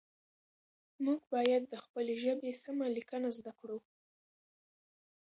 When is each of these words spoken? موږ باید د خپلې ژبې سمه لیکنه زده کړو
موږ 1.05 1.21
باید 1.33 1.63
د 1.67 1.75
خپلې 1.85 2.13
ژبې 2.23 2.51
سمه 2.63 2.87
لیکنه 2.97 3.29
زده 3.37 3.53
کړو 3.59 3.77